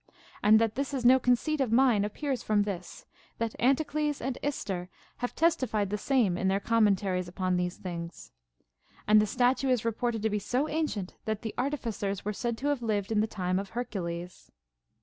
[0.41, 3.05] And that this is no conceit of mine appears from this,
[3.37, 8.31] that Anticles and Ister have testified the same in their commentaries upon these things.
[9.07, 12.69] And the statue is reported to be so ancient, that the artificers were said to
[12.69, 14.49] have lived in the time of Hercules.